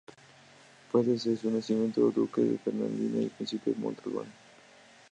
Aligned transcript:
Fue 0.91 1.03
desde 1.03 1.37
su 1.37 1.51
nacimiento 1.51 2.09
duque 2.09 2.41
de 2.41 2.57
Fernandina 2.57 3.21
y 3.21 3.29
príncipe 3.29 3.69
de 3.69 3.75
Montalbán. 3.77 4.25